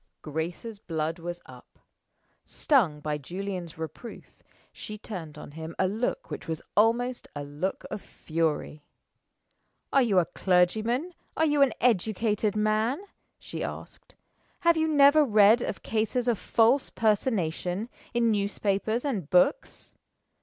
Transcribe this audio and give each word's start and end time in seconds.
Grace's 0.23 0.79
blood 0.79 1.19
was 1.19 1.43
up. 1.45 1.77
Stung 2.43 3.01
by 3.01 3.19
Julian's 3.19 3.77
reproof, 3.77 4.41
she 4.71 4.97
turned 4.97 5.37
on 5.37 5.51
him 5.51 5.75
a 5.77 5.87
look 5.87 6.31
which 6.31 6.47
was 6.47 6.63
almost 6.75 7.27
a 7.35 7.43
look 7.43 7.85
of 7.91 8.01
fury. 8.01 8.83
"Are 9.93 10.01
you 10.01 10.17
a 10.17 10.25
clergyman? 10.25 11.13
Are 11.37 11.45
you 11.45 11.61
an 11.61 11.73
educated 11.79 12.55
man?" 12.55 12.99
she 13.37 13.63
asked. 13.63 14.15
"Have 14.61 14.75
you 14.75 14.87
never 14.87 15.23
read 15.23 15.61
of 15.61 15.83
cases 15.83 16.27
of 16.27 16.39
false 16.39 16.89
personation, 16.89 17.87
in 18.11 18.31
newspapers 18.31 19.05
and 19.05 19.29
books? 19.29 19.93